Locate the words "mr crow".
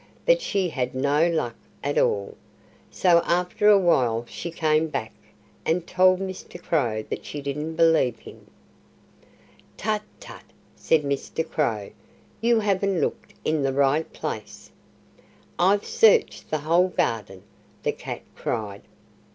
6.19-7.03, 11.03-11.91